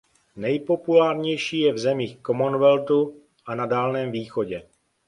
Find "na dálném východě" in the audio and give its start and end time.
3.55-4.67